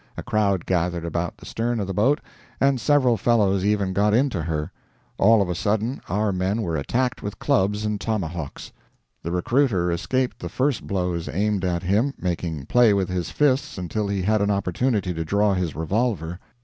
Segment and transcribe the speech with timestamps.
[0.17, 2.21] A crowd gathered about the stern of the boat,
[2.59, 4.71] and several fellows even got into her.
[5.19, 8.71] All of a sudden our men were attacked with clubs and tomahawks.
[9.21, 14.07] The recruiter escaped the first blows aimed at him, making play with his fists until
[14.07, 16.39] he had an opportunity to draw his revolver.